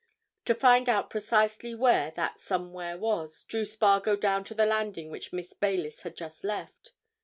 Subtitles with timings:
[0.45, 5.31] To find out precisely where that somewhere was drew Spargo down to the landing which
[5.31, 6.93] Miss Baylis had just left.